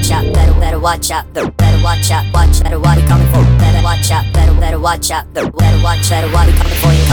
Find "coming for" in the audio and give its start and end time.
3.06-3.42, 6.56-6.92